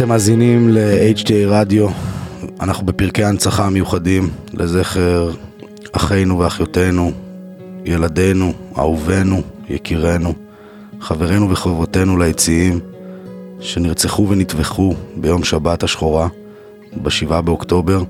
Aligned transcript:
אתם 0.00 0.08
מאזינים 0.08 0.68
ל-HJ 0.68 1.32
רדיו, 1.46 1.88
אנחנו 2.60 2.86
בפרקי 2.86 3.24
ההנצחה 3.24 3.66
המיוחדים 3.66 4.30
לזכר 4.52 5.30
אחינו 5.92 6.38
ואחיותינו, 6.38 7.12
ילדינו, 7.84 8.52
אהובינו, 8.78 9.42
יקירינו, 9.68 10.34
חברינו 11.00 11.50
וחברותינו 11.50 12.18
ליציעים, 12.18 12.80
שנרצחו 13.60 14.28
ונטבחו 14.28 14.94
ביום 15.16 15.44
שבת 15.44 15.82
השחורה, 15.82 16.28
ב-7 17.02 17.40
באוקטובר, 17.40 18.02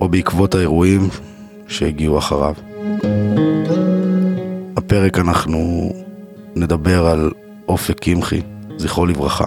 או 0.00 0.08
בעקבות 0.08 0.54
האירועים 0.54 1.08
שהגיעו 1.68 2.18
אחריו. 2.18 2.54
הפרק 4.76 5.18
אנחנו 5.18 5.92
נדבר 6.56 7.06
על 7.06 7.30
אופק 7.68 8.00
קמחי, 8.00 8.40
זכרו 8.76 9.06
לברכה. 9.06 9.44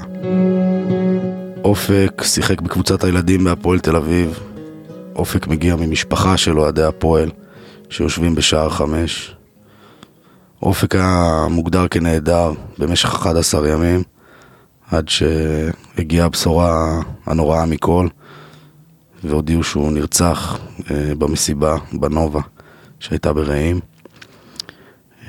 אופק 1.72 2.22
שיחק 2.24 2.62
בקבוצת 2.62 3.04
הילדים 3.04 3.44
בהפועל 3.44 3.80
תל 3.80 3.96
אביב. 3.96 4.40
אופק 5.16 5.48
מגיע 5.48 5.76
ממשפחה 5.76 6.38
של 6.38 6.60
אוהדי 6.60 6.84
הפועל 6.84 7.30
שיושבים 7.90 8.36
בשער 8.36 8.70
חמש. 8.70 9.36
אופק 10.62 10.96
היה 10.96 11.46
מוגדר 11.50 11.88
כנעדר 11.88 12.52
במשך 12.78 13.10
11 13.16 13.70
ימים 13.70 14.04
עד 14.92 15.10
שהגיעה 15.10 16.26
הבשורה 16.26 17.02
הנוראה 17.26 17.66
מכל 17.66 18.08
והודיעו 19.24 19.64
שהוא 19.64 19.92
נרצח 19.92 20.60
אה, 20.92 21.16
במסיבה 21.18 21.78
בנובה 21.94 22.42
שהייתה 23.00 23.34
ברעים. 23.34 23.80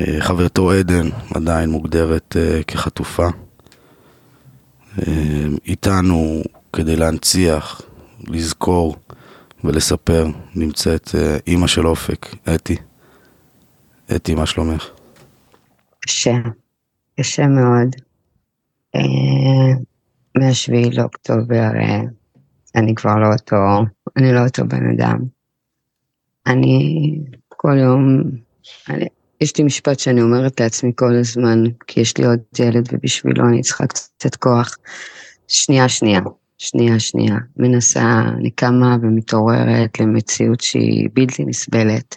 אה, 0.00 0.16
חברתו 0.20 0.72
עדן 0.72 1.08
עדיין 1.34 1.70
מוגדרת 1.70 2.36
אה, 2.38 2.62
כחטופה. 2.62 3.28
איתנו 5.66 6.42
כדי 6.72 6.96
להנציח, 6.96 7.82
לזכור 8.28 8.96
ולספר 9.64 10.26
נמצאת 10.54 11.08
אימא 11.46 11.66
של 11.66 11.86
אופק, 11.86 12.26
אתי. 12.54 12.76
אתי, 14.16 14.34
מה 14.34 14.46
שלומך? 14.46 14.88
קשה, 16.00 16.34
קשה 17.20 17.46
מאוד. 17.46 17.96
מהשביעי 20.38 20.90
לאוקטובר 20.90 21.70
אני 22.74 22.94
כבר 22.94 23.18
לא 23.18 23.26
אותו, 23.32 23.56
אני 24.16 24.32
לא 24.32 24.44
אותו 24.44 24.64
בן 24.64 24.90
אדם. 24.90 25.18
אני 26.46 27.18
כל 27.48 27.76
יום, 27.78 28.22
אני, 28.88 29.06
יש 29.42 29.56
לי 29.58 29.64
משפט 29.64 29.98
שאני 29.98 30.22
אומרת 30.22 30.60
לעצמי 30.60 30.92
כל 30.96 31.14
הזמן, 31.20 31.64
כי 31.86 32.00
יש 32.00 32.16
לי 32.18 32.26
עוד 32.26 32.40
ילד 32.58 32.88
ובשבילו 32.92 33.48
אני 33.48 33.62
צריכה 33.62 33.86
קצת 33.86 34.36
כוח. 34.36 34.76
שנייה, 35.48 35.88
שנייה, 35.88 36.20
שנייה, 36.58 37.00
שנייה. 37.00 37.36
מנסה, 37.56 38.20
אני 38.38 38.50
קמה 38.50 38.96
ומתעוררת 39.02 40.00
למציאות 40.00 40.60
שהיא 40.60 41.08
בלתי 41.12 41.44
נסבלת. 41.44 42.16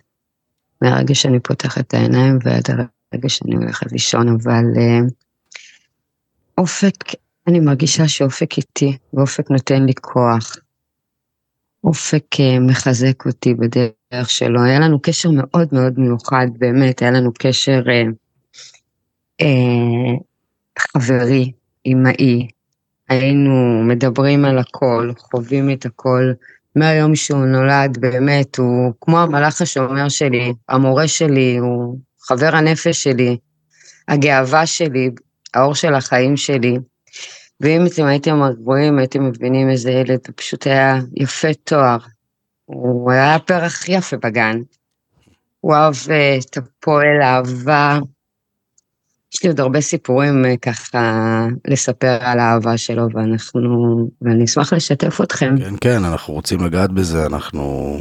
מהרגע 0.81 1.15
שאני 1.15 1.39
פותחת 1.39 1.87
את 1.87 1.93
העיניים 1.93 2.39
ועד 2.43 2.63
הרגע 2.69 3.29
שאני 3.29 3.55
הולכת 3.55 3.91
לישון, 3.91 4.27
אבל 4.27 4.63
uh, 4.75 5.11
אופק 6.57 6.95
אני 7.47 7.59
מרגישה 7.59 8.07
שאופק 8.07 8.57
איתי, 8.57 8.97
ואופק 9.13 9.51
נותן 9.51 9.85
לי 9.85 9.93
כוח. 10.01 10.55
אופק 11.83 12.25
אה, 12.39 12.59
מחזק 12.59 13.25
אותי 13.25 13.53
בדרך 13.53 13.91
שלו. 14.23 14.63
היה 14.63 14.79
לנו 14.79 15.01
קשר 15.01 15.29
מאוד 15.31 15.67
מאוד 15.71 15.99
מיוחד, 15.99 16.47
באמת, 16.57 17.01
היה 17.01 17.11
לנו 17.11 17.31
קשר 17.39 17.83
אה, 17.89 18.03
אה, 19.41 20.17
חברי, 20.79 21.51
אמאי. 21.87 22.47
היינו 23.09 23.83
מדברים 23.83 24.45
על 24.45 24.57
הכל, 24.57 25.11
חווים 25.17 25.71
את 25.71 25.85
הכל. 25.85 26.33
מהיום 26.75 27.15
שהוא 27.15 27.45
נולד, 27.45 27.97
באמת, 27.99 28.57
הוא 28.57 28.93
כמו 29.01 29.19
המלאך 29.19 29.61
השומר 29.61 30.09
שלי, 30.09 30.53
המורה 30.69 31.07
שלי, 31.07 31.57
הוא 31.57 31.99
חבר 32.21 32.55
הנפש 32.55 33.03
שלי, 33.03 33.37
הגאווה 34.07 34.65
שלי, 34.65 35.09
האור 35.53 35.75
של 35.75 35.93
החיים 35.93 36.37
שלי. 36.37 36.77
ואם 37.61 37.85
אתם 37.85 38.05
הייתם 38.05 38.39
רואים, 38.63 38.99
הייתם 38.99 39.25
מבינים 39.25 39.69
איזה 39.69 39.91
ילד, 39.91 40.19
הוא 40.27 40.33
פשוט 40.35 40.67
היה 40.67 40.99
יפה 41.15 41.53
תואר. 41.63 41.97
הוא 42.65 43.11
היה 43.11 43.39
פרח 43.39 43.89
יפה 43.89 44.17
בגן. 44.17 44.57
הוא 45.59 45.75
אהב 45.75 45.93
אה, 46.09 46.37
את 46.37 46.57
הפועל, 46.57 47.21
אהבה. 47.21 47.99
יש 49.33 49.43
לי 49.43 49.49
עוד 49.49 49.59
הרבה 49.59 49.81
סיפורים 49.81 50.45
אה, 50.45 50.57
ככה 50.57 51.45
לספר 51.67 52.17
על 52.21 52.39
האהבה 52.39 52.77
שלו, 52.77 53.07
ואנחנו, 53.13 53.97
ואני 54.21 54.43
אשמח 54.43 54.73
לשתף 54.73 55.21
אתכם. 55.21 55.55
כן, 55.59 55.73
כן, 55.81 56.05
אנחנו 56.05 56.33
רוצים 56.33 56.65
לגעת 56.65 56.91
בזה, 56.91 57.25
אנחנו 57.25 57.97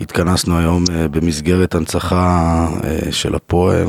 התכנסנו 0.00 0.58
היום 0.58 0.84
אה, 0.92 1.08
במסגרת 1.08 1.74
הנצחה 1.74 2.68
של 3.10 3.34
הפועל, 3.34 3.86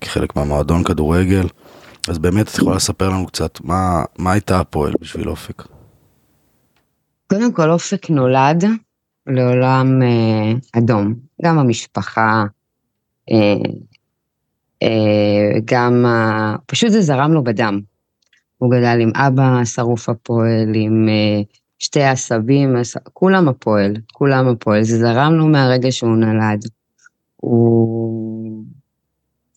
כחלק 0.00 0.36
מהמועדון 0.36 0.84
כדורגל. 0.84 1.46
אז 2.08 2.18
באמת 2.18 2.48
את 2.48 2.54
יכולה 2.54 2.76
לספר 2.76 3.08
לנו 3.08 3.26
קצת 3.26 3.60
מה, 3.60 4.04
מה 4.18 4.32
הייתה 4.32 4.60
הפועל 4.60 4.92
בשביל 5.00 5.28
אופק? 5.28 5.62
קודם 7.30 7.52
כל 7.52 7.70
אופק 7.70 8.10
נולד 8.10 8.64
לעולם 9.26 10.02
אה, 10.02 10.52
אדום, 10.78 11.14
גם 11.44 11.58
המשפחה, 11.58 12.44
אה, 13.32 13.70
אה, 14.82 15.60
גם, 15.64 16.06
אה, 16.06 16.56
פשוט 16.66 16.90
זה 16.90 17.00
זרם 17.00 17.32
לו 17.32 17.44
בדם. 17.44 17.80
הוא 18.58 18.70
גדל 18.70 18.98
עם 19.00 19.10
אבא 19.14 19.64
שרוף 19.64 20.08
הפועל, 20.08 20.72
עם 20.74 21.08
שתי 21.78 22.02
עשבים, 22.02 22.76
כולם 23.12 23.48
הפועל, 23.48 23.92
כולם 24.12 24.48
הפועל, 24.48 24.82
זה 24.82 24.98
זרם 24.98 25.32
לו 25.32 25.46
מהרגע 25.46 25.92
שהוא 25.92 26.16
נולד. 26.16 26.64
הוא 27.36 28.64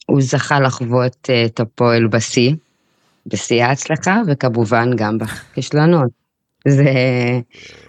הוא 0.06 0.22
זכה 0.22 0.60
לחוות 0.60 1.30
את 1.46 1.60
הפועל 1.60 2.08
בשיא, 2.08 2.54
בשיא 3.26 3.64
ההצלחה, 3.64 4.22
וכמובן 4.28 4.90
גם 4.96 5.18
בכישלונות. 5.18 6.25
זה... 6.68 6.94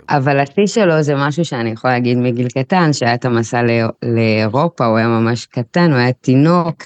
אבל 0.09 0.39
השיא 0.39 0.67
שלו 0.67 1.03
זה 1.03 1.15
משהו 1.17 1.45
שאני 1.45 1.71
יכולה 1.71 1.93
להגיד 1.95 2.19
מגיל 2.19 2.49
קטן, 2.49 2.93
שהיה 2.93 3.15
את 3.15 3.25
המסע 3.25 3.63
לאירופה, 4.03 4.87
הוא 4.87 4.97
היה 4.97 5.09
ממש 5.09 5.47
קטן, 5.47 5.91
הוא 5.91 5.99
היה 5.99 6.13
תינוק, 6.13 6.83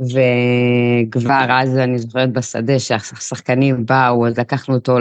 וכבר 0.00 1.46
אז 1.50 1.78
אני 1.78 1.98
זוכרת 1.98 2.32
בשדה 2.32 2.78
שהשחקנים 2.78 3.86
באו, 3.86 4.26
אז 4.26 4.38
לקחנו 4.38 4.74
אותו 4.74 4.98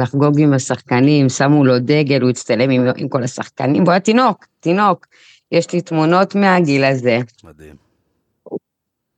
לחגוג 0.00 0.40
עם 0.40 0.52
השחקנים, 0.52 1.28
שמו 1.28 1.64
לו 1.64 1.78
דגל, 1.78 2.22
הוא 2.22 2.30
הצטלם 2.30 2.70
עם, 2.70 2.86
עם 2.96 3.08
כל 3.08 3.22
השחקנים, 3.22 3.82
והוא 3.82 3.92
היה 3.92 4.00
תינוק, 4.00 4.46
תינוק. 4.60 5.06
יש 5.52 5.72
לי 5.72 5.80
תמונות 5.80 6.34
מהגיל 6.34 6.84
הזה. 6.84 7.18
מדהים. 7.44 7.83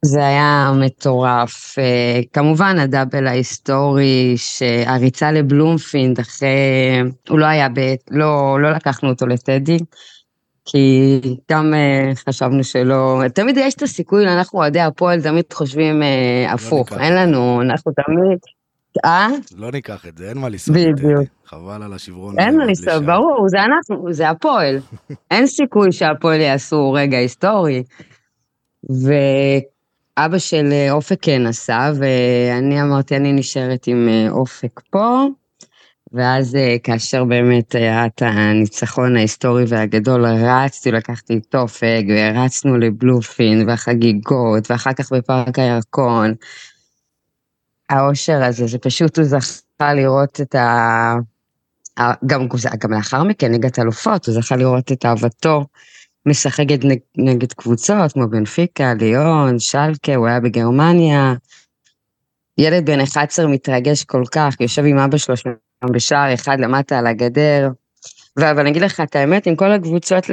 זה 0.04 0.26
היה 0.26 0.72
מטורף. 0.80 1.78
אה, 1.78 2.20
כמובן 2.32 2.78
הדאבל 2.78 3.26
ההיסטורי, 3.26 4.34
שהריצה 4.36 5.32
לבלומפינד 5.32 6.20
אחרי, 6.20 6.48
הוא 7.28 7.38
לא 7.38 7.46
היה, 7.46 7.68
ב... 7.68 7.94
לא, 8.10 8.58
לא 8.60 8.70
לקחנו 8.70 9.08
אותו 9.08 9.26
לטדי, 9.26 9.78
כי 10.64 11.20
גם 11.52 11.74
אה, 11.74 12.12
חשבנו 12.28 12.64
שלא, 12.64 13.22
תמיד 13.34 13.56
יש 13.56 13.74
את 13.74 13.82
הסיכוי, 13.82 14.28
אנחנו 14.28 14.58
אוהדי 14.58 14.80
הפועל 14.80 15.22
תמיד 15.22 15.44
חושבים 15.52 16.02
אה, 16.02 16.46
לא 16.48 16.54
הפוך, 16.54 16.92
אין 16.92 17.14
לנו, 17.14 17.62
אנחנו 17.62 17.92
תמיד, 17.92 18.38
אה? 19.04 19.28
לא 19.56 19.72
ניקח 19.72 20.06
את 20.06 20.18
זה, 20.18 20.28
אין 20.28 20.38
מה 20.38 20.48
לנסוע. 20.48 20.74
בדיוק. 20.74 21.28
חבל 21.46 21.82
על 21.82 21.92
השברון. 21.92 22.38
אין 22.38 22.56
מה 22.56 22.64
לנסוע, 22.64 22.98
ברור, 22.98 23.48
זה 23.48 23.58
אנחנו, 23.58 24.12
זה 24.12 24.30
הפועל. 24.30 24.78
אין 25.30 25.46
סיכוי 25.46 25.92
שהפועל 25.92 26.40
יעשו 26.40 26.92
רגע 26.92 27.18
היסטורי. 27.18 27.82
ו... 28.90 29.12
אבא 30.18 30.38
של 30.38 30.68
אה, 30.72 30.92
אופק 30.92 31.18
כן 31.22 31.42
נסע, 31.42 31.92
ואני 31.98 32.82
אמרתי, 32.82 33.16
אני 33.16 33.32
נשארת 33.32 33.86
עם 33.86 34.08
אה, 34.08 34.30
אופק 34.30 34.80
פה, 34.90 35.26
ואז 36.12 36.56
אה, 36.56 36.76
כאשר 36.82 37.24
באמת 37.24 37.74
היה 37.74 38.06
את 38.06 38.22
הניצחון 38.22 39.16
ההיסטורי 39.16 39.64
והגדול, 39.68 40.26
רצתי, 40.26 40.90
לקחתי 40.90 41.40
את 41.48 41.54
אופק, 41.54 42.02
ורצנו 42.08 42.76
לבלופין, 42.76 43.68
והחגיגות, 43.68 44.70
ואחר 44.70 44.92
כך 44.92 45.12
בפארק 45.12 45.58
הירקון. 45.58 46.34
האושר 47.90 48.44
הזה, 48.44 48.66
זה 48.66 48.78
פשוט, 48.78 49.18
הוא 49.18 49.24
זכה 49.24 49.94
לראות 49.94 50.40
את 50.40 50.54
ה... 50.54 51.14
גם, 52.26 52.48
גם 52.78 52.92
לאחר 52.92 53.24
מכן, 53.24 53.52
ליגת 53.52 53.78
אלופות, 53.78 54.26
הוא 54.26 54.34
זכה 54.34 54.56
לראות 54.56 54.92
את 54.92 55.06
אהבתו 55.06 55.64
משחקת 56.26 56.84
נג, 56.84 56.98
נגד 57.16 57.52
קבוצות 57.52 58.12
כמו 58.12 58.28
בנפיקה, 58.28 58.94
ליאון, 58.94 59.58
שלקה, 59.58 60.14
הוא 60.14 60.26
היה 60.26 60.40
בגרמניה. 60.40 61.34
ילד 62.58 62.86
בן 62.86 63.00
11 63.00 63.46
מתרגש 63.46 64.04
כל 64.04 64.22
כך, 64.32 64.54
יושב 64.60 64.84
עם 64.84 64.98
אבא 64.98 65.18
שלו 65.18 65.36
שם 65.36 65.50
בשער 65.92 66.34
אחד 66.34 66.60
למטה 66.60 66.98
על 66.98 67.06
הגדר. 67.06 67.68
אבל 68.38 68.60
אני 68.60 68.70
אגיד 68.70 68.82
לך 68.82 69.00
את 69.00 69.16
האמת, 69.16 69.46
עם 69.46 69.56
כל 69.56 69.72
הקבוצות 69.72 70.30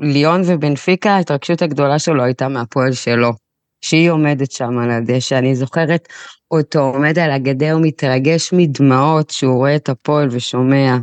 לליון 0.00 0.42
ובנפיקה, 0.46 1.10
ההתרגשות 1.10 1.62
הגדולה 1.62 1.98
שלו 1.98 2.24
הייתה 2.24 2.48
מהפועל 2.48 2.92
שלו. 2.92 3.32
שהיא 3.80 4.10
עומדת 4.10 4.52
שם 4.52 4.78
על 4.78 4.90
הדשא, 4.90 5.38
אני 5.38 5.54
זוכרת 5.54 6.08
אותו 6.50 6.78
עומד 6.78 7.18
על 7.18 7.30
הגדר, 7.30 7.78
מתרגש 7.78 8.52
מדמעות 8.52 9.30
שהוא 9.30 9.56
רואה 9.56 9.76
את 9.76 9.88
הפועל 9.88 10.28
ושומע. 10.30 10.96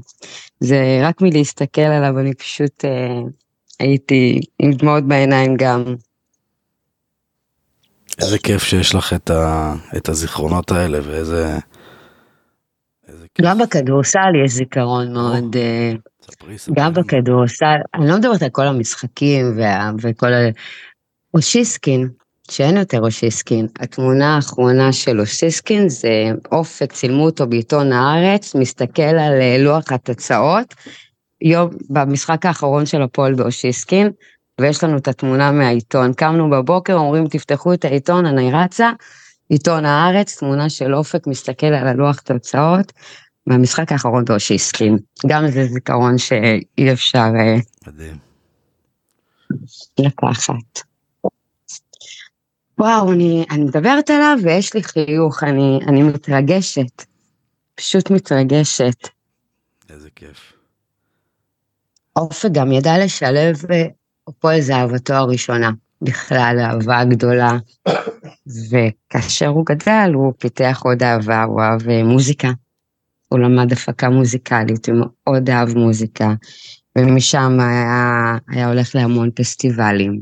זה 0.59 0.99
רק 1.03 1.21
מלהסתכל 1.21 1.81
עליו, 1.81 2.19
אני 2.19 2.33
פשוט 2.33 2.85
אה, 2.85 3.21
הייתי 3.79 4.39
עם 4.59 4.71
דמעות 4.71 5.03
בעיניים 5.03 5.55
גם. 5.57 5.95
איזה 8.21 8.39
כיף 8.39 8.63
שיש 8.63 8.95
לך 8.95 9.13
את, 9.13 9.29
ה, 9.29 9.73
את 9.97 10.09
הזיכרונות 10.09 10.71
האלה 10.71 10.99
ואיזה... 11.03 11.57
גם 13.41 13.57
בכדורסל 13.57 14.35
יש 14.45 14.51
זיכרון 14.51 15.13
מאוד... 15.13 15.55
אה. 15.55 15.93
גם 16.73 16.93
בכדורסל, 16.93 17.75
אני 17.93 18.07
לא 18.07 18.17
מדברת 18.17 18.41
על 18.41 18.49
כל 18.49 18.67
המשחקים 18.67 19.57
וה, 19.57 19.91
וכל 20.01 20.33
ה... 20.33 20.49
אושיסקין, 21.33 22.09
שאין 22.51 22.77
יותר 22.77 23.01
אושיסקין. 23.01 23.67
התמונה 23.79 24.35
האחרונה 24.35 24.93
של 24.93 25.19
אושיסקין 25.19 25.89
זה 25.89 26.31
אופק, 26.51 26.93
צילמו 26.93 27.25
אותו 27.25 27.47
בעיתון 27.47 27.91
הארץ, 27.91 28.55
מסתכל 28.55 29.01
על 29.01 29.41
אה, 29.41 29.57
לוח 29.59 29.91
התוצאות, 29.91 30.75
יום, 31.41 31.69
במשחק 31.89 32.45
האחרון 32.45 32.85
של 32.85 33.01
הפועל 33.01 33.33
באושיסקין, 33.33 34.11
ויש 34.61 34.83
לנו 34.83 34.97
את 34.97 35.07
התמונה 35.07 35.51
מהעיתון. 35.51 36.13
קמנו 36.13 36.49
בבוקר, 36.49 36.93
אומרים 36.93 37.27
תפתחו 37.27 37.73
את 37.73 37.85
העיתון, 37.85 38.25
אני 38.25 38.51
רצה, 38.53 38.91
עיתון 39.49 39.85
הארץ, 39.85 40.37
תמונה 40.37 40.69
של 40.69 40.95
אופק, 40.95 41.27
מסתכל 41.27 41.65
על 41.65 41.87
הלוח 41.87 42.19
תוצאות, 42.19 42.93
מהמשחק 43.47 43.91
האחרון 43.91 44.25
באושיסקין. 44.25 44.97
גם 45.27 45.47
זה 45.47 45.65
זיכרון 45.65 46.17
שאי 46.17 46.93
אפשר 46.93 47.19
אה, 47.39 47.55
מדהים. 47.87 48.17
לקחת. 49.99 50.81
וואו, 52.77 53.11
אני, 53.11 53.45
אני 53.51 53.63
מדברת 53.63 54.09
עליו 54.09 54.37
ויש 54.43 54.73
לי 54.73 54.83
חיוך, 54.83 55.43
אני, 55.43 55.79
אני 55.87 56.03
מתרגשת. 56.03 57.05
פשוט 57.75 58.11
מתרגשת. 58.11 59.07
איזה 59.89 60.09
כיף. 60.15 60.54
אופק 62.15 62.49
גם 62.51 62.71
ידע 62.71 62.97
לשלב, 62.97 63.55
הפועל 64.27 64.61
זה 64.61 64.75
אהבתו 64.75 65.13
הראשונה, 65.13 65.71
בכלל 66.01 66.57
אהבה 66.59 67.03
גדולה. 67.03 67.57
וכאשר 68.71 69.47
הוא 69.47 69.65
גדל, 69.65 70.11
הוא 70.13 70.33
פיתח 70.39 70.81
עוד 70.83 71.03
אהבה, 71.03 71.43
הוא 71.43 71.61
אהב 71.61 71.89
אה, 71.89 72.03
מוזיקה. 72.03 72.51
הוא 73.29 73.39
למד 73.39 73.71
הפקה 73.71 74.09
מוזיקלית, 74.09 74.89
הוא 74.89 74.97
מאוד 74.97 75.49
אהב 75.49 75.77
מוזיקה, 75.77 76.33
ומשם 76.97 77.57
היה, 77.59 78.37
היה 78.49 78.67
הולך 78.67 78.95
להמון 78.95 79.29
פסטיבלים. 79.35 80.21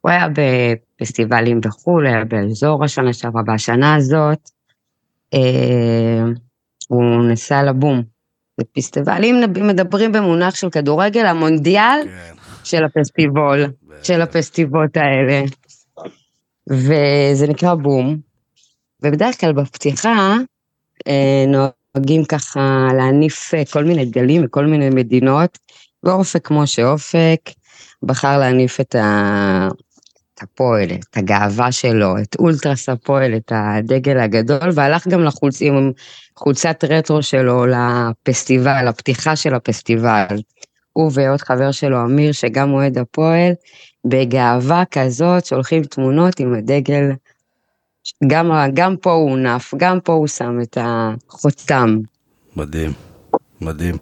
הוא 0.00 0.10
היה 0.10 0.28
בפסטיבלים 0.28 1.60
בחו"ל, 1.60 2.06
היה 2.06 2.24
באזור 2.24 2.84
השנה 2.84 3.12
שעברה, 3.12 3.42
בשנה 3.42 3.94
הזאת 3.94 4.50
אה, 5.34 6.22
הוא 6.88 7.24
נסע 7.30 7.62
לבום. 7.62 8.11
בפסטיבלים 8.60 9.40
מדברים 9.56 10.12
במונח 10.12 10.54
של 10.54 10.70
כדורגל, 10.70 11.26
המונדיאל 11.26 12.00
כן. 12.04 12.34
של 12.64 12.84
הפסטיבול, 12.84 13.64
של 14.02 14.22
הפסטיבות 14.22 14.96
האלה. 14.96 15.42
וזה 16.70 17.46
נקרא 17.48 17.74
בום. 17.74 18.18
ובדרך 19.02 19.40
כלל 19.40 19.52
בפתיחה 19.52 20.36
אה, 21.08 21.44
נוהגים 21.46 22.24
ככה 22.24 22.88
להניף 22.96 23.54
אה, 23.54 23.62
כל 23.72 23.84
מיני 23.84 24.04
דגלים 24.04 24.42
מכל 24.42 24.66
מיני 24.66 24.90
מדינות, 24.90 25.58
ואופק 26.02 26.46
כמו 26.46 26.66
שאופק 26.66 27.50
בחר 28.02 28.38
להניף 28.38 28.80
את, 28.80 28.94
ה... 28.94 29.68
הפועל, 30.42 30.88
את 30.90 31.16
הגאווה 31.16 31.72
שלו, 31.72 32.18
את 32.18 32.36
אולטרס 32.38 32.88
הפועל, 32.88 33.36
את 33.36 33.52
הדגל 33.54 34.18
הגדול, 34.18 34.70
והלך 34.74 35.08
גם 35.08 35.20
לחולצ... 35.20 35.62
עם 35.62 35.92
חולצת 36.36 36.84
רטרו 36.88 37.22
שלו 37.22 37.66
לפסטיבל, 37.66 38.88
לפתיחה 38.88 39.36
של 39.36 39.54
הפסטיבל. 39.54 40.26
הוא 40.92 41.10
ועוד 41.14 41.40
חבר 41.40 41.70
שלו, 41.70 42.04
אמיר, 42.04 42.32
שגם 42.32 42.72
אוהד 42.72 42.98
הפועל, 42.98 43.52
בגאווה 44.04 44.82
כזאת, 44.90 45.46
שולחים 45.46 45.82
תמונות 45.82 46.40
עם 46.40 46.54
הדגל. 46.54 47.10
גם, 48.26 48.50
גם 48.74 48.96
פה 48.96 49.12
הוא 49.12 49.38
נף, 49.38 49.74
גם 49.76 50.00
פה 50.00 50.12
הוא 50.12 50.26
שם 50.26 50.58
את 50.62 50.78
החותם. 50.80 51.98
מדהים. 52.56 53.11
מדהים. 53.64 53.96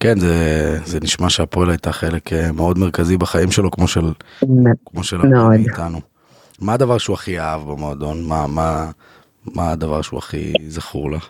כן, 0.00 0.20
זה, 0.20 0.78
זה 0.84 1.00
נשמע 1.00 1.30
שהפועל 1.30 1.70
הייתה 1.70 1.92
חלק 1.92 2.32
אה, 2.32 2.52
מאוד 2.52 2.78
מרכזי 2.78 3.16
בחיים 3.16 3.50
שלו, 3.50 3.70
כמו 3.70 3.88
של, 3.88 4.12
כמו 4.86 5.04
של 5.04 5.16
הרבה 5.16 5.48
מאיתנו. 5.48 6.00
מה 6.60 6.72
הדבר 6.72 6.98
שהוא 6.98 7.14
הכי 7.14 7.40
אהב 7.40 7.60
במועדון? 7.60 8.24
מה, 8.24 8.46
מה, 8.46 8.90
מה 9.46 9.70
הדבר 9.70 10.02
שהוא 10.02 10.18
הכי 10.18 10.52
זכור 10.68 11.10
לך? 11.10 11.28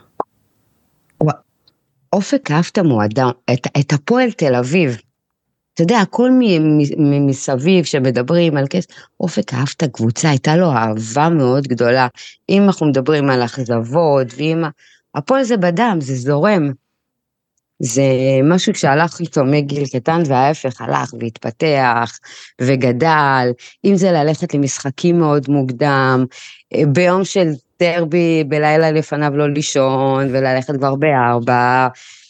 אופק 2.13 2.51
אהב 2.51 2.65
את 2.71 2.77
המועדון, 2.77 3.31
את, 3.53 3.67
את 3.79 3.93
הפועל 3.93 4.31
תל 4.31 4.55
אביב. 4.55 4.97
אתה 5.73 5.83
יודע, 5.83 5.99
הכל 5.99 6.29
מסביב 7.27 7.85
שמדברים 7.85 8.57
על 8.57 8.65
כסף, 8.69 8.89
אופק 9.19 9.53
אהב 9.53 9.67
את 9.77 9.83
הקבוצה, 9.83 10.29
הייתה 10.29 10.55
לו 10.55 10.71
אהבה 10.71 11.29
מאוד 11.29 11.67
גדולה. 11.67 12.07
אם 12.49 12.63
אנחנו 12.63 12.85
מדברים 12.85 13.29
על 13.29 13.45
אכזבות, 13.45 14.27
ואם... 14.37 14.63
הפועל 15.15 15.43
זה 15.43 15.57
בדם, 15.57 15.97
זה 16.01 16.15
זורם. 16.15 16.71
זה 17.79 18.03
משהו 18.43 18.75
שהלך 18.75 19.19
איתו 19.19 19.45
מגיל 19.45 19.87
קטן 19.87 20.23
וההפך 20.25 20.81
הלך 20.81 21.13
והתפתח 21.19 22.19
וגדל, 22.61 23.51
אם 23.85 23.95
זה 23.95 24.11
ללכת 24.11 24.53
למשחקים 24.53 25.19
מאוד 25.19 25.49
מוקדם, 25.49 26.25
ביום 26.87 27.23
של 27.23 27.47
דרבי 27.79 28.43
בלילה 28.43 28.91
לפניו 28.91 29.37
לא 29.37 29.49
לישון 29.49 30.27
וללכת 30.31 30.75
כבר 30.75 30.95
בארבע 30.95 31.87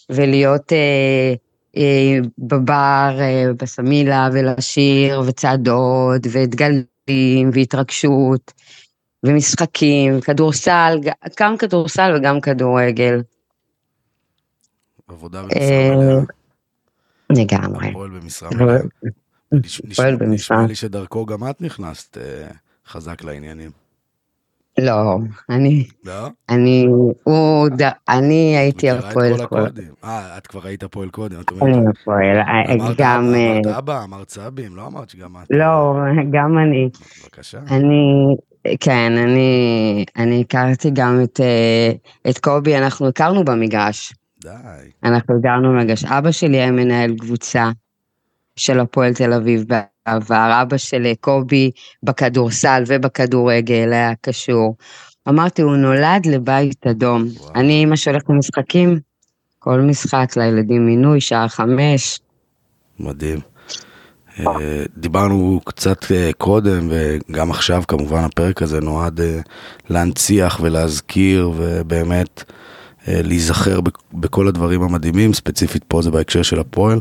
ולהיות 0.09 0.73
אה, 0.73 1.33
אה, 1.77 2.17
בבר 2.37 3.17
אה, 3.19 3.45
בסמילה 3.61 4.29
ולשיר 4.33 5.21
וצעדות 5.25 6.21
ודגלים 6.31 7.49
והתרגשות 7.53 8.53
ומשחקים, 9.25 10.21
כדורסל, 10.21 10.99
גם 11.39 11.57
כדורסל 11.57 12.13
וגם 12.17 12.41
כדורגל. 12.41 13.21
עבודה 15.07 15.41
במשרה 15.43 15.61
אה, 15.61 15.95
מלאה. 15.95 16.23
לגמרי. 17.29 17.93
פועל 17.93 18.09
במשרה 18.09 18.49
מלאה. 18.49 18.77
פועל 19.95 20.15
במשרה. 20.15 20.57
נשמע 20.57 20.67
לי 20.67 20.75
שדרכו 20.75 21.25
גם 21.25 21.49
את 21.49 21.61
נכנסת 21.61 22.17
אה, 22.17 22.47
חזק 22.87 23.23
לעניינים. 23.23 23.71
לא, 24.77 25.17
אני, 25.49 25.87
לא? 26.05 26.27
אני, 26.49 26.87
הוא, 27.23 27.67
אני 28.09 28.57
הייתי 28.57 28.89
הפועל 28.89 29.45
קודם. 29.45 29.83
אה, 30.03 30.37
את 30.37 30.47
כבר 30.47 30.67
היית 30.67 30.83
הפועל 30.83 31.09
קודם. 31.09 31.35
אני 31.61 31.77
הפועל, 31.89 32.37
אה, 32.37 32.93
גם... 32.97 33.33
אמרת 33.35 33.77
אבא, 33.77 34.03
אמרת 34.03 34.29
סבים, 34.29 34.75
לא 34.75 34.87
אמרת 34.87 35.09
שגם 35.09 35.35
את. 35.43 35.47
לא, 35.49 35.95
גם 36.31 36.57
אני. 36.57 36.89
בבקשה. 37.23 37.59
אני, 37.69 38.35
כן, 38.79 39.11
אני, 39.17 40.05
אני 40.17 40.41
הכרתי 40.41 40.89
גם 40.93 41.19
את, 41.23 41.39
את 42.29 42.39
קובי, 42.39 42.77
אנחנו 42.77 43.07
הכרנו 43.07 43.45
במגרש. 43.45 44.13
די. 44.45 44.89
אנחנו 45.03 45.41
גרנו 45.41 45.73
מגש. 45.73 46.05
אבא 46.05 46.31
שלי 46.31 46.57
היה 46.57 46.71
מנהל 46.71 47.15
קבוצה 47.19 47.71
של 48.55 48.79
הפועל 48.79 49.13
תל 49.13 49.33
אביב 49.33 49.65
בעבר, 49.67 50.61
אבא 50.61 50.77
של 50.77 51.13
קובי 51.19 51.71
בכדורסל 52.03 52.83
ובכדורגל 52.87 53.93
היה 53.93 54.13
קשור. 54.21 54.75
אמרתי, 55.29 55.61
הוא 55.61 55.75
נולד 55.75 56.25
לבית 56.25 56.87
אדום. 56.87 57.23
וואו. 57.37 57.51
אני 57.55 57.73
אימא 57.73 57.95
שהולכת 57.95 58.29
למשחקים, 58.29 58.99
כל 59.59 59.81
משחק 59.81 60.37
לילדים 60.37 60.85
מינוי, 60.85 61.21
שעה 61.21 61.49
חמש. 61.49 62.19
מדהים. 62.99 63.39
אה, 64.39 64.83
דיברנו 64.97 65.59
קצת 65.65 66.11
אה, 66.11 66.31
קודם 66.37 66.89
וגם 66.89 67.51
עכשיו 67.51 67.83
כמובן 67.87 68.23
הפרק 68.23 68.61
הזה 68.61 68.81
נועד 68.81 69.21
אה, 69.21 69.39
להנציח 69.89 70.59
ולהזכיר 70.63 71.51
ובאמת 71.55 72.43
להיזכר 73.07 73.79
בכל 74.13 74.47
הדברים 74.47 74.81
המדהימים, 74.81 75.33
ספציפית 75.33 75.83
פה 75.87 76.01
זה 76.01 76.11
בהקשר 76.11 76.41
של 76.41 76.59
הפועל. 76.59 76.99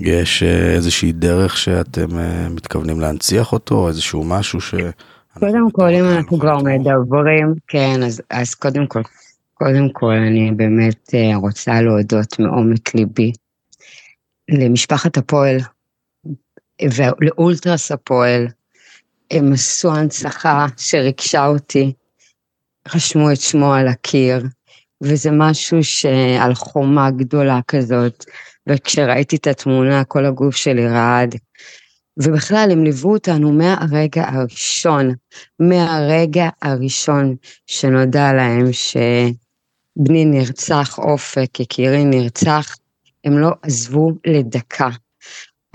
יש 0.00 0.42
אה, 0.42 0.72
איזושהי 0.74 1.12
דרך 1.12 1.56
שאתם 1.56 2.18
אה, 2.18 2.48
מתכוונים 2.48 3.00
להנציח 3.00 3.52
אותו, 3.52 3.88
איזשהו 3.88 4.24
משהו 4.24 4.60
ש... 4.60 4.74
קודם 5.38 5.70
כל, 5.70 5.88
אם 5.88 6.04
אנחנו 6.04 6.38
כבר 6.38 6.58
מדברים, 6.58 7.54
כן, 7.68 8.02
אז, 8.02 8.22
אז 8.30 8.54
קודם 8.54 8.86
כל, 8.86 9.02
קודם 9.54 9.88
כל 9.92 10.12
אני 10.12 10.50
באמת 10.56 11.14
רוצה 11.34 11.82
להודות 11.82 12.38
מעומק 12.38 12.94
ליבי 12.94 13.32
למשפחת 14.50 15.16
הפועל 15.16 15.56
ולאולטרס 16.82 17.92
הפועל. 17.92 18.46
הם 19.30 19.52
עשו 19.52 19.92
הנצחה 19.92 20.66
שריגשה 20.76 21.46
אותי, 21.46 21.92
רשמו 22.94 23.32
את 23.32 23.40
שמו 23.40 23.74
על 23.74 23.88
הקיר, 23.88 24.42
וזה 25.02 25.30
משהו 25.32 25.84
שעל 25.84 26.54
חומה 26.54 27.10
גדולה 27.10 27.60
כזאת, 27.68 28.24
וכשראיתי 28.68 29.36
את 29.36 29.46
התמונה, 29.46 30.04
כל 30.04 30.26
הגוף 30.26 30.56
שלי 30.56 30.88
רעד. 30.88 31.34
ובכלל 32.22 32.68
הם 32.72 32.84
ליוו 32.84 33.12
אותנו 33.12 33.52
מהרגע 33.52 34.24
הראשון, 34.28 35.14
מהרגע 35.60 36.48
הראשון 36.62 37.36
שנודע 37.66 38.32
להם 38.32 38.72
שבני 38.72 40.24
נרצח, 40.24 40.98
אופק, 40.98 41.60
יקירי 41.60 42.04
נרצח, 42.04 42.76
הם 43.24 43.38
לא 43.38 43.50
עזבו 43.62 44.12
לדקה. 44.26 44.88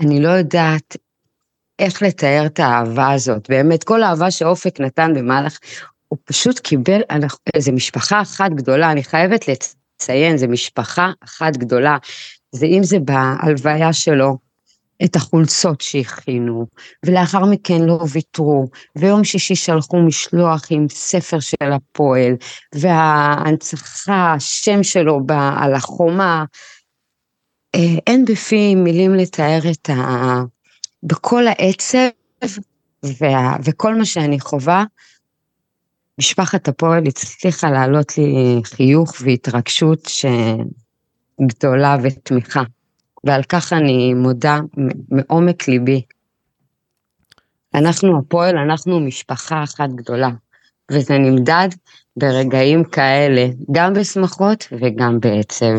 אני 0.00 0.22
לא 0.22 0.28
יודעת 0.28 0.96
איך 1.78 2.02
לתאר 2.02 2.46
את 2.46 2.60
האהבה 2.60 3.12
הזאת, 3.12 3.50
באמת, 3.50 3.84
כל 3.84 4.02
האהבה 4.02 4.30
שאופק 4.30 4.80
נתן 4.80 5.12
במהלך, 5.14 5.58
הוא 6.08 6.18
פשוט 6.24 6.58
קיבל, 6.58 7.00
איזה 7.54 7.72
משפחה 7.72 8.22
אחת 8.22 8.50
גדולה, 8.50 8.92
אני 8.92 9.04
חייבת 9.04 9.44
לציין, 9.48 10.36
זו 10.36 10.48
משפחה 10.48 11.10
אחת 11.24 11.56
גדולה. 11.56 11.96
זה 12.52 12.66
אם 12.66 12.84
זה 12.84 12.98
בהלוויה 12.98 13.92
שלו, 13.92 14.36
את 15.04 15.16
החולצות 15.16 15.80
שהכינו, 15.80 16.66
ולאחר 17.06 17.44
מכן 17.44 17.82
לא 17.82 17.98
ויתרו, 18.12 18.68
ויום 18.96 19.24
שישי 19.24 19.54
שלחו 19.54 20.02
משלוח 20.02 20.62
עם 20.70 20.86
ספר 20.88 21.40
של 21.40 21.72
הפועל, 21.72 22.32
וההנצחה, 22.74 24.32
השם 24.32 24.82
שלו 24.82 25.20
על 25.56 25.74
החומה, 25.74 26.44
אה, 27.74 27.98
אין 28.06 28.24
בפי 28.24 28.74
מילים 28.74 29.14
לתאר 29.14 29.60
את 29.70 29.90
ה... 29.90 30.42
בכל 31.02 31.46
העצב 31.46 32.08
וה... 33.02 33.56
וכל 33.64 33.94
מה 33.94 34.04
שאני 34.04 34.40
חווה, 34.40 34.84
משפחת 36.18 36.68
הפועל 36.68 37.06
הצליחה 37.06 37.70
להעלות 37.70 38.18
לי 38.18 38.60
חיוך 38.64 39.14
והתרגשות 39.20 40.08
גדולה 41.40 41.96
ותמיכה. 42.02 42.62
ועל 43.24 43.42
כך 43.42 43.72
אני 43.72 44.14
מודה 44.14 44.60
מעומק 45.10 45.68
ליבי. 45.68 46.02
אנחנו 47.74 48.18
הפועל, 48.18 48.56
אנחנו 48.58 49.00
משפחה 49.00 49.62
אחת 49.62 49.90
גדולה, 49.94 50.30
וזה 50.92 51.18
נמדד 51.18 51.68
ברגעים 52.16 52.84
כאלה, 52.84 53.46
גם 53.72 53.94
בשמחות 53.94 54.68
וגם 54.80 55.20
בעצב. 55.20 55.74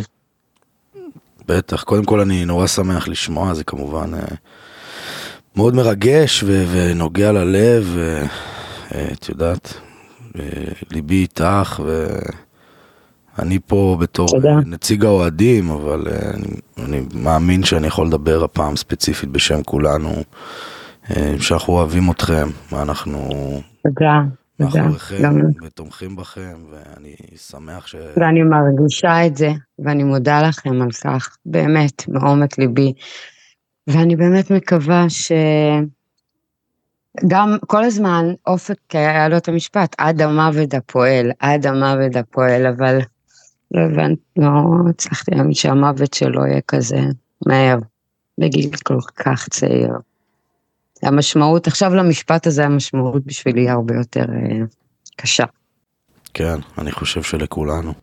בטח, 1.45 1.83
קודם 1.83 2.05
כל 2.05 2.19
אני 2.19 2.45
נורא 2.45 2.67
שמח 2.67 3.07
לשמוע, 3.07 3.53
זה 3.53 3.63
כמובן 3.63 4.13
אה, 4.13 4.35
מאוד 5.55 5.75
מרגש 5.75 6.43
ונוגע 6.43 7.31
ללב, 7.31 7.97
אה, 8.95 9.05
יודעת, 9.29 9.73
אה, 9.75 9.86
ליבי 10.91 11.15
איתך, 11.15 11.81
ואני 13.37 13.59
פה 13.65 13.97
בתור 13.99 14.27
תודה. 14.27 14.55
נציג 14.65 15.05
האוהדים, 15.05 15.69
אבל 15.69 16.07
אני, 16.33 16.47
אני 16.85 17.01
מאמין 17.13 17.63
שאני 17.63 17.87
יכול 17.87 18.07
לדבר 18.07 18.43
הפעם 18.43 18.75
ספציפית 18.75 19.29
בשם 19.29 19.63
כולנו, 19.63 20.11
שאנחנו 21.39 21.73
אוהבים 21.73 22.11
אתכם, 22.11 22.47
ואנחנו... 22.71 23.29
תודה. 23.83 24.21
מאחוריכם 24.59 25.41
ותומכים 25.63 26.15
בכם, 26.15 26.57
ואני 26.71 27.15
שמח 27.35 27.87
ש... 27.87 27.95
ואני 28.17 28.43
מרגישה 28.43 29.25
את 29.25 29.37
זה, 29.37 29.51
ואני 29.79 30.03
מודה 30.03 30.41
לכם 30.41 30.81
על 30.81 30.91
כך, 30.91 31.37
באמת, 31.45 32.07
מעומק 32.07 32.57
ליבי. 32.57 32.93
ואני 33.87 34.15
באמת 34.15 34.51
מקווה 34.51 35.09
ש... 35.09 35.31
גם 37.27 37.57
כל 37.67 37.83
הזמן 37.83 38.25
אופק 38.47 38.77
היה 38.93 39.29
לו 39.29 39.37
את 39.37 39.47
המשפט, 39.47 39.95
עד 39.97 40.21
המוות 40.21 40.73
הפועל, 40.73 41.31
עד 41.39 41.65
המוות 41.65 42.15
הפועל, 42.15 42.67
אבל 42.67 42.99
לא 43.71 43.81
הבנתי, 43.81 44.21
לא 44.37 44.49
הצלחתי 44.89 45.31
להאמין 45.31 45.53
שהמוות 45.53 46.13
שלו 46.13 46.45
יהיה 46.45 46.61
כזה 46.67 46.99
מהר, 47.45 47.77
בגיל 48.37 48.69
כל 48.83 48.99
כך 49.15 49.49
צעיר. 49.49 49.93
המשמעות, 51.03 51.67
עכשיו 51.67 51.95
למשפט 51.95 52.47
הזה 52.47 52.65
המשמעות 52.65 53.25
בשבילי 53.25 53.69
הרבה 53.69 53.95
יותר 53.95 54.25
אה, 54.33 54.65
קשה. 55.15 55.43
כן, 56.33 56.59
אני 56.77 56.91
חושב 56.91 57.23
שלכולנו. 57.23 57.93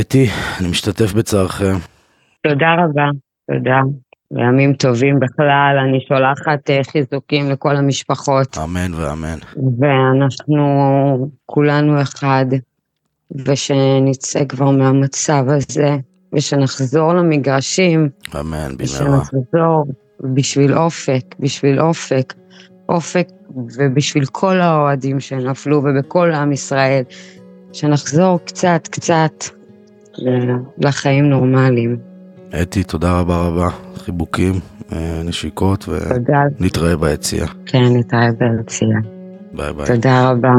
אתי, 0.00 0.28
אני 0.60 0.68
משתתף 0.68 1.12
בצערכם. 1.12 1.74
תודה 2.42 2.66
רבה, 2.78 3.08
תודה. 3.50 3.80
וימים 4.32 4.74
טובים 4.74 5.20
בכלל, 5.20 5.76
אני 5.88 6.00
שולחת 6.08 6.70
אה, 6.70 6.80
חיזוקים 6.84 7.50
לכל 7.50 7.76
המשפחות. 7.76 8.58
אמן 8.64 8.94
ואמן. 8.94 9.38
ואנחנו 9.78 10.62
כולנו 11.46 12.02
אחד, 12.02 12.46
ושנצא 13.46 14.44
כבר 14.44 14.70
מהמצב 14.70 15.44
הזה, 15.48 15.96
ושנחזור 16.32 17.12
למגרשים. 17.12 18.08
אמן, 18.40 18.48
במהרה. 18.50 18.74
ושנחזור 18.78 19.84
בשביל 20.34 20.74
אופק, 20.74 21.34
בשביל 21.40 21.80
אופק, 21.80 22.34
אופק 22.88 23.28
ובשביל 23.78 24.24
כל 24.26 24.60
האוהדים 24.60 25.20
שנפלו 25.20 25.82
ובכל 25.84 26.32
עם 26.32 26.52
ישראל, 26.52 27.02
שנחזור 27.72 28.40
קצת 28.44 28.88
קצת 28.90 29.44
לחיים 30.78 31.24
נורמליים. 31.24 32.11
אתי, 32.60 32.84
תודה 32.84 33.20
רבה 33.20 33.36
רבה, 33.46 33.68
חיבוקים, 33.96 34.54
אה, 34.92 35.22
נשיקות, 35.24 35.88
ונתראה 35.88 36.96
ביציאה. 36.96 37.46
כן, 37.66 37.82
נתראה 37.82 38.28
ביציאה. 38.38 38.98
ביי 39.52 39.72
ביי. 39.72 39.86
תודה 39.86 40.30
רבה. 40.30 40.52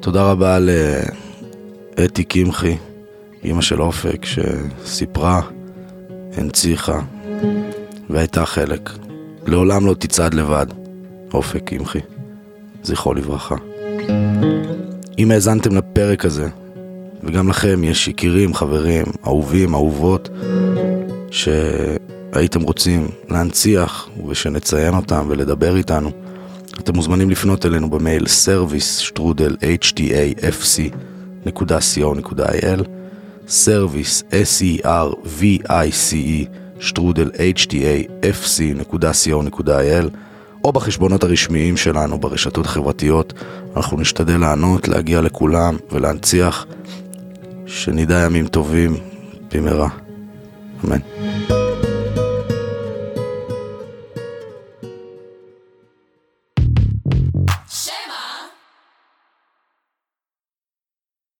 תודה 0.00 0.30
רבה 0.30 0.58
לאתי 1.98 2.24
קמחי, 2.24 2.76
אימא 3.44 3.60
של 3.60 3.82
אופק, 3.82 4.24
שסיפרה, 4.24 5.40
הנציחה 6.36 7.00
והייתה 8.10 8.46
חלק. 8.46 8.90
לעולם 9.46 9.86
לא 9.86 9.94
תצעד 9.94 10.34
לבד, 10.34 10.66
אופק 11.34 11.64
קמחי, 11.64 12.00
זכרו 12.82 13.14
לברכה. 13.14 13.56
אם 15.18 15.30
האזנתם 15.30 15.76
לפרק 15.76 16.24
הזה, 16.24 16.48
וגם 17.22 17.48
לכם 17.48 17.84
יש 17.84 18.08
יקירים, 18.08 18.54
חברים, 18.54 19.04
אהובים, 19.26 19.74
אהובות, 19.74 20.28
שהייתם 21.30 22.62
רוצים 22.62 23.08
להנציח 23.30 24.08
ושנציין 24.28 24.94
אותם 24.94 25.26
ולדבר 25.28 25.76
איתנו, 25.76 26.10
אתם 26.80 26.94
מוזמנים 26.94 27.30
לפנות 27.30 27.66
אלינו 27.66 27.90
במייל 27.90 28.24
service 28.24 29.00
שטרודל 29.00 29.56
hdafc.co.il 29.62 30.92
service 33.48 34.22
s-e-r-v-i-c-e 34.44 35.58
שטרודל 36.80 37.30
hdafc.co.il 37.30 38.28
או 40.64 40.72
בחשבונות 40.72 41.24
הרשמיים 41.24 41.76
שלנו 41.76 42.18
ברשתות 42.18 42.66
החברתיות. 42.66 43.32
אנחנו 43.76 44.00
נשתדל 44.00 44.36
לענות, 44.40 44.88
להגיע 44.88 45.20
לכולם 45.20 45.76
ולהנציח 45.92 46.66
שנדע 47.66 48.18
ימים 48.26 48.46
טובים 48.46 48.96
במהרה. 49.54 49.88
אמן. 50.84 51.17